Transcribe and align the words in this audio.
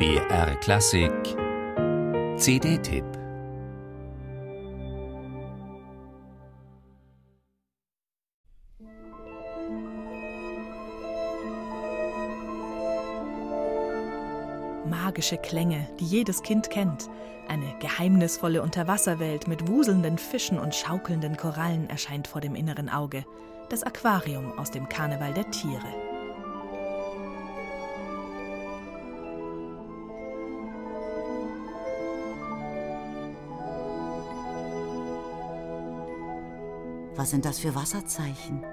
BR 0.00 0.56
Klassik 0.60 1.12
CD-Tipp 2.38 3.04
Magische 14.88 15.36
Klänge, 15.36 15.86
die 16.00 16.06
jedes 16.06 16.42
Kind 16.42 16.70
kennt. 16.70 17.10
Eine 17.46 17.76
geheimnisvolle 17.80 18.62
Unterwasserwelt 18.62 19.48
mit 19.48 19.68
wuselnden 19.68 20.16
Fischen 20.16 20.58
und 20.58 20.74
schaukelnden 20.74 21.36
Korallen 21.36 21.90
erscheint 21.90 22.26
vor 22.26 22.40
dem 22.40 22.54
inneren 22.54 22.88
Auge. 22.88 23.26
Das 23.68 23.82
Aquarium 23.82 24.58
aus 24.58 24.70
dem 24.70 24.88
Karneval 24.88 25.34
der 25.34 25.50
Tiere. 25.50 26.09
Was 37.16 37.30
sind 37.30 37.44
das 37.44 37.58
für 37.58 37.74
Wasserzeichen? 37.74 38.64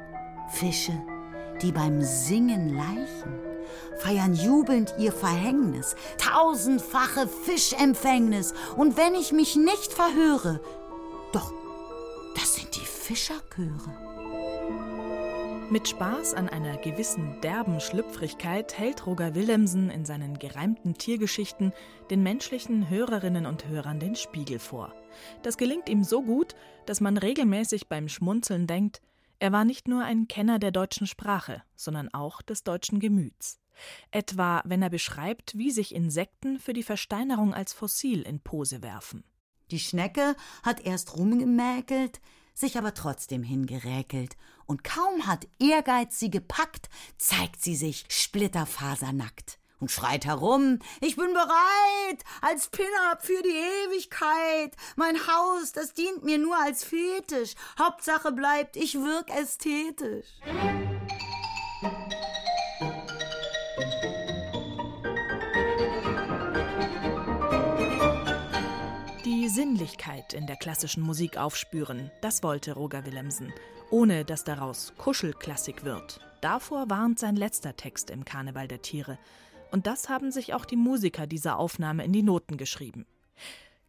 Fische, 0.50 0.94
die 1.62 1.72
beim 1.72 2.02
Singen 2.02 2.76
leichen, 2.76 3.40
feiern 3.98 4.34
jubelnd 4.34 4.94
ihr 4.98 5.12
Verhängnis, 5.12 5.96
tausendfache 6.18 7.28
Fischempfängnis. 7.28 8.54
Und 8.76 8.98
wenn 8.98 9.16
ich 9.16 9.32
mich 9.32 9.56
nicht 9.56 9.92
verhöre, 9.92 10.62
doch, 11.34 11.54
das 12.36 12.56
sind 12.56 12.76
die 12.76 12.86
Fischerchöre. 12.86 14.08
Mit 15.70 15.90
Spaß 15.90 16.34
an 16.34 16.48
einer 16.48 16.78
gewissen 16.78 17.42
derben 17.42 17.82
Schlüpfrigkeit 17.82 18.78
hält 18.78 19.06
Roger 19.06 19.36
Willemsen 19.36 19.90
in 19.90 20.06
seinen 20.06 20.40
gereimten 20.40 20.94
Tiergeschichten 20.94 21.74
den 22.10 22.24
menschlichen 22.24 22.90
Hörerinnen 22.90 23.46
und 23.46 23.68
Hörern 23.68 24.00
den 24.00 24.16
Spiegel 24.16 24.60
vor. 24.60 24.94
Das 25.44 25.58
gelingt 25.58 25.90
ihm 25.90 26.04
so 26.04 26.22
gut, 26.22 26.56
dass 26.86 27.02
man 27.02 27.18
regelmäßig 27.18 27.88
beim 27.88 28.10
Schmunzeln 28.10 28.68
denkt, 28.68 29.02
er 29.40 29.52
war 29.52 29.66
nicht 29.66 29.88
nur 29.88 30.04
ein 30.04 30.28
Kenner 30.28 30.58
der 30.58 30.72
deutschen 30.72 31.06
Sprache, 31.06 31.62
sondern 31.76 32.12
auch 32.14 32.42
des 32.42 32.64
deutschen 32.64 33.00
Gemüts. 33.00 33.60
Etwa, 34.10 34.64
wenn 34.66 34.82
er 34.82 34.90
beschreibt, 34.90 35.56
wie 35.58 35.70
sich 35.70 35.94
Insekten 35.94 36.58
für 36.60 36.74
die 36.74 36.84
Versteinerung 36.84 37.54
als 37.54 37.74
Fossil 37.74 38.24
in 38.24 38.40
Pose 38.40 38.82
werfen. 38.82 39.24
Die 39.70 39.80
Schnecke 39.80 40.36
hat 40.64 40.80
erst 40.84 41.16
rumgemäkelt, 41.16 42.20
sich 42.56 42.78
aber 42.78 42.96
trotzdem 42.96 43.44
hingeräkelt. 43.44 44.36
Und 44.66 44.84
kaum 44.84 45.28
hat 45.28 45.48
Ehrgeiz 45.60 46.18
sie 46.18 46.32
gepackt, 46.32 46.90
zeigt 47.18 47.62
sie 47.62 47.76
sich 47.76 48.06
splitterfasernackt 48.10 49.60
und 49.80 49.92
schreit 49.92 50.26
herum, 50.26 50.80
ich 51.02 51.16
bin 51.16 51.34
bereit, 51.34 52.24
als 52.42 52.68
Pin-up 52.70 53.24
für 53.24 53.42
die 53.44 53.50
Ewigkeit. 53.50 54.76
Mein 54.96 55.16
Haus, 55.16 55.72
das 55.72 55.94
dient 55.94 56.24
mir 56.24 56.38
nur 56.38 56.58
als 56.58 56.84
Fetisch. 56.84 57.56
Hauptsache 57.80 58.32
bleibt, 58.32 58.76
ich 58.76 58.96
wirk 58.96 59.30
ästhetisch. 59.30 60.28
Die 69.26 69.50
Sinnlichkeit 69.50 70.34
in 70.34 70.48
der 70.48 70.56
klassischen 70.56 71.04
Musik 71.04 71.38
aufspüren, 71.38 72.12
das 72.22 72.44
wollte 72.44 72.74
Roger 72.74 73.06
Willemsen, 73.06 73.54
ohne 73.90 74.26
dass 74.26 74.44
daraus 74.44 74.94
Kuschelklassik 74.98 75.84
wird. 75.84 76.20
Davor 76.42 76.90
warnt 76.90 77.20
sein 77.20 77.36
letzter 77.36 77.76
Text 77.76 78.10
im 78.10 78.26
Karneval 78.26 78.68
der 78.68 78.82
Tiere. 78.82 79.18
Und 79.72 79.88
das 79.88 80.10
haben 80.10 80.32
sich 80.32 80.54
auch 80.54 80.66
die 80.66 80.76
Musiker 80.76 81.28
dieser 81.28 81.58
Aufnahme 81.58 82.06
in 82.06 82.14
die 82.14 82.24
Noten 82.24 82.58
geschrieben. 82.58 83.06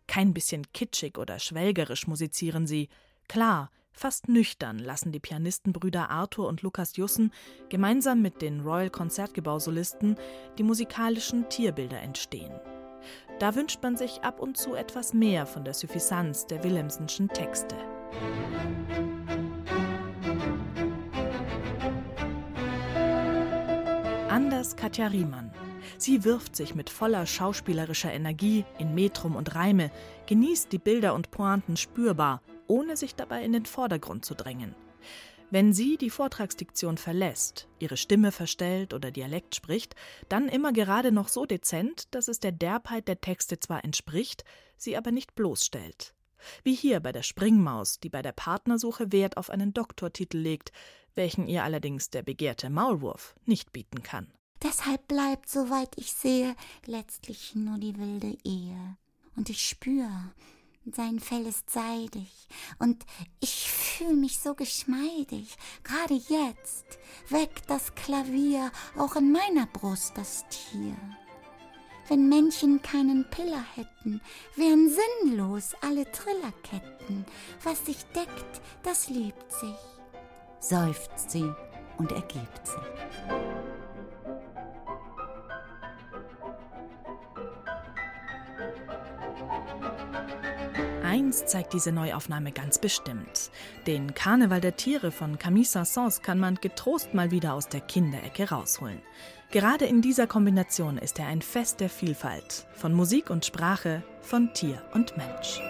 Kein 0.06 0.34
bisschen 0.34 0.70
kitschig 0.72 1.18
oder 1.18 1.38
schwelgerisch 1.38 2.06
musizieren 2.06 2.66
sie. 2.66 2.88
Klar, 3.28 3.70
fast 3.92 4.28
nüchtern 4.28 4.78
lassen 4.78 5.12
die 5.12 5.20
Pianistenbrüder 5.20 6.10
Arthur 6.10 6.48
und 6.48 6.62
Lukas 6.62 6.96
Jussen 6.96 7.32
gemeinsam 7.68 8.22
mit 8.22 8.40
den 8.40 8.60
Royal 8.60 8.90
Konzertgebausolisten 8.90 10.16
die 10.56 10.62
musikalischen 10.62 11.48
Tierbilder 11.48 12.00
entstehen. 12.00 12.52
Da 13.38 13.54
wünscht 13.54 13.82
man 13.82 13.96
sich 13.96 14.22
ab 14.22 14.40
und 14.40 14.56
zu 14.56 14.74
etwas 14.74 15.12
mehr 15.12 15.46
von 15.46 15.64
der 15.64 15.74
Suffisanz 15.74 16.46
der 16.46 16.64
Willemsenschen 16.64 17.28
Texte. 17.28 17.76
Anders 24.28 24.76
Katja 24.76 25.06
Riemann. 25.08 25.50
Sie 25.96 26.24
wirft 26.24 26.54
sich 26.54 26.74
mit 26.74 26.90
voller 26.90 27.26
schauspielerischer 27.26 28.12
Energie 28.12 28.64
in 28.78 28.94
Metrum 28.94 29.36
und 29.36 29.54
Reime, 29.54 29.90
genießt 30.26 30.70
die 30.72 30.78
Bilder 30.78 31.14
und 31.14 31.30
Pointen 31.30 31.76
spürbar, 31.76 32.42
ohne 32.66 32.96
sich 32.96 33.14
dabei 33.14 33.42
in 33.42 33.52
den 33.52 33.66
Vordergrund 33.66 34.24
zu 34.24 34.34
drängen. 34.34 34.74
Wenn 35.50 35.72
sie 35.72 35.96
die 35.96 36.10
Vortragsdiktion 36.10 36.98
verlässt, 36.98 37.68
ihre 37.78 37.96
Stimme 37.96 38.32
verstellt 38.32 38.92
oder 38.92 39.10
Dialekt 39.10 39.54
spricht, 39.54 39.94
dann 40.28 40.46
immer 40.46 40.74
gerade 40.74 41.10
noch 41.10 41.28
so 41.28 41.46
dezent, 41.46 42.14
dass 42.14 42.28
es 42.28 42.38
der 42.38 42.52
Derbheit 42.52 43.08
der 43.08 43.22
Texte 43.22 43.58
zwar 43.58 43.82
entspricht, 43.82 44.44
sie 44.76 44.94
aber 44.94 45.10
nicht 45.10 45.34
bloßstellt. 45.34 46.12
Wie 46.64 46.74
hier 46.74 47.00
bei 47.00 47.12
der 47.12 47.22
Springmaus, 47.22 47.98
die 47.98 48.10
bei 48.10 48.20
der 48.20 48.32
Partnersuche 48.32 49.10
Wert 49.10 49.38
auf 49.38 49.48
einen 49.48 49.72
Doktortitel 49.72 50.36
legt, 50.36 50.70
welchen 51.14 51.48
ihr 51.48 51.64
allerdings 51.64 52.10
der 52.10 52.22
begehrte 52.22 52.68
Maulwurf 52.68 53.34
nicht 53.46 53.72
bieten 53.72 54.02
kann. 54.02 54.30
Deshalb 54.62 55.06
bleibt, 55.08 55.48
soweit 55.48 55.96
ich 55.96 56.12
sehe, 56.12 56.56
letztlich 56.86 57.54
nur 57.54 57.78
die 57.78 57.96
wilde 57.96 58.36
Ehe. 58.44 58.96
Und 59.36 59.50
ich 59.50 59.66
spür, 59.66 60.08
sein 60.92 61.20
Fell 61.20 61.46
ist 61.46 61.70
seidig 61.70 62.48
und 62.78 63.04
ich 63.40 63.70
fühl 63.70 64.14
mich 64.14 64.38
so 64.38 64.54
geschmeidig. 64.54 65.56
Gerade 65.84 66.14
jetzt 66.14 66.98
weckt 67.28 67.68
das 67.68 67.94
Klavier 67.94 68.70
auch 68.96 69.16
in 69.16 69.32
meiner 69.32 69.66
Brust 69.66 70.16
das 70.16 70.44
Tier. 70.48 70.96
Wenn 72.08 72.28
Männchen 72.28 72.80
keinen 72.80 73.28
Piller 73.28 73.64
hätten, 73.74 74.22
wären 74.56 74.90
sinnlos 74.90 75.74
alle 75.82 76.10
Trillerketten. 76.10 77.26
Was 77.62 77.84
sich 77.84 78.02
deckt, 78.14 78.62
das 78.82 79.10
liebt 79.10 79.52
sich. 79.52 79.76
Seufzt 80.58 81.30
sie 81.30 81.52
und 81.98 82.10
ergibt 82.12 82.66
sich. 82.66 83.37
Eins 91.08 91.46
zeigt 91.46 91.72
diese 91.72 91.90
Neuaufnahme 91.90 92.52
ganz 92.52 92.76
bestimmt. 92.76 93.50
Den 93.86 94.12
Karneval 94.12 94.60
der 94.60 94.76
Tiere 94.76 95.10
von 95.10 95.38
Camille 95.38 95.64
Saint-Saëns 95.64 96.20
kann 96.20 96.38
man 96.38 96.56
getrost 96.56 97.14
mal 97.14 97.30
wieder 97.30 97.54
aus 97.54 97.66
der 97.66 97.80
Kinderecke 97.80 98.50
rausholen. 98.50 99.00
Gerade 99.50 99.86
in 99.86 100.02
dieser 100.02 100.26
Kombination 100.26 100.98
ist 100.98 101.18
er 101.18 101.28
ein 101.28 101.40
Fest 101.40 101.80
der 101.80 101.88
Vielfalt, 101.88 102.66
von 102.74 102.92
Musik 102.92 103.30
und 103.30 103.46
Sprache, 103.46 104.02
von 104.20 104.52
Tier 104.52 104.82
und 104.92 105.16
Mensch. 105.16 105.62